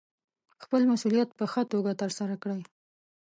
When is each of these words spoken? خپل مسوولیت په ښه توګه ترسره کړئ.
خپل 0.63 0.81
مسوولیت 0.91 1.29
په 1.39 1.45
ښه 1.51 1.61
توګه 1.71 1.91
ترسره 2.01 2.35
کړئ. 2.43 2.61